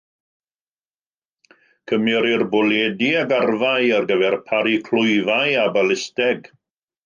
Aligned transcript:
Cymerir 1.91 2.45
bwledi 2.55 3.11
ac 3.21 3.35
arfau 3.43 3.95
ar 4.01 4.09
gyfer 4.15 4.41
paru 4.51 4.77
clwyfau 4.91 5.57
a 5.69 5.71
balisteg. 5.79 6.55